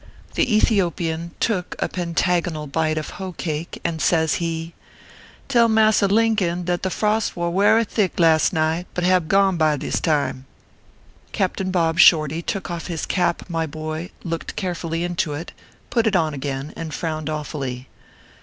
[0.33, 4.73] The Ethiopian took a pentagonal bite of hoecake, and says he:"
[5.47, 9.77] Tell Massa Lincon that the frost war werry thick last night, but hab gone by
[9.77, 10.47] this time.".
[11.33, 15.51] Captain Bob Shorty took off his cap, my boy, looked carefully into it,
[15.91, 17.87] put it on again, and frowned awfully.